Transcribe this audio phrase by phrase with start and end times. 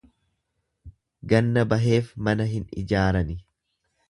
[1.33, 3.39] Ganna baheef mana hin ijaarani.